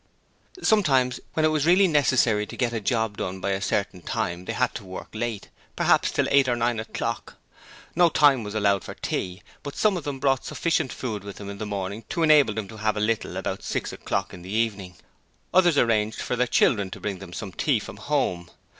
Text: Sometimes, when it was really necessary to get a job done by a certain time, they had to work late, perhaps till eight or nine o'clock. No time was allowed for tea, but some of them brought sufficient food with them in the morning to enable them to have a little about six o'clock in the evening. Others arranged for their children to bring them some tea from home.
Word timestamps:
Sometimes, 0.63 1.19
when 1.35 1.45
it 1.45 1.49
was 1.49 1.67
really 1.67 1.87
necessary 1.87 2.47
to 2.47 2.57
get 2.57 2.73
a 2.73 2.81
job 2.81 3.17
done 3.17 3.39
by 3.39 3.51
a 3.51 3.61
certain 3.61 4.01
time, 4.01 4.45
they 4.45 4.53
had 4.53 4.73
to 4.73 4.83
work 4.83 5.09
late, 5.13 5.49
perhaps 5.75 6.09
till 6.09 6.27
eight 6.31 6.47
or 6.47 6.55
nine 6.55 6.79
o'clock. 6.79 7.35
No 7.95 8.09
time 8.09 8.43
was 8.43 8.55
allowed 8.55 8.83
for 8.83 8.95
tea, 8.95 9.43
but 9.61 9.75
some 9.75 9.95
of 9.97 10.03
them 10.03 10.17
brought 10.17 10.43
sufficient 10.43 10.91
food 10.91 11.23
with 11.23 11.35
them 11.35 11.51
in 11.51 11.59
the 11.59 11.67
morning 11.67 12.03
to 12.09 12.23
enable 12.23 12.55
them 12.55 12.67
to 12.69 12.77
have 12.77 12.97
a 12.97 12.99
little 12.99 13.37
about 13.37 13.61
six 13.61 13.93
o'clock 13.93 14.33
in 14.33 14.41
the 14.41 14.49
evening. 14.49 14.95
Others 15.53 15.77
arranged 15.77 16.19
for 16.19 16.35
their 16.35 16.47
children 16.47 16.89
to 16.89 16.99
bring 16.99 17.19
them 17.19 17.31
some 17.31 17.51
tea 17.51 17.77
from 17.77 17.97
home. 17.97 18.49